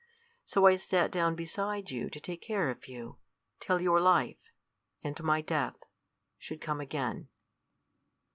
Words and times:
So 0.43 0.65
I 0.65 0.77
sat 0.77 1.11
down 1.11 1.35
beside 1.35 1.91
you 1.91 2.09
to 2.09 2.19
take 2.19 2.41
care 2.41 2.71
of 2.71 2.87
you, 2.87 3.19
till 3.59 3.79
your 3.79 4.01
life 4.01 4.49
and 5.03 5.21
my 5.23 5.41
death 5.41 5.77
should 6.39 6.59
come 6.59 6.81
again." 6.81 7.27